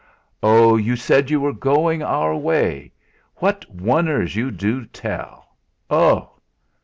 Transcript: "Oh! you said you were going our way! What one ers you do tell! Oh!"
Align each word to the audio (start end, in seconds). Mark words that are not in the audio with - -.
"Oh! 0.41 0.77
you 0.77 0.95
said 0.95 1.29
you 1.29 1.39
were 1.39 1.53
going 1.53 2.01
our 2.01 2.35
way! 2.35 2.91
What 3.35 3.69
one 3.69 4.07
ers 4.07 4.35
you 4.35 4.49
do 4.49 4.83
tell! 4.87 5.55
Oh!" 5.91 6.39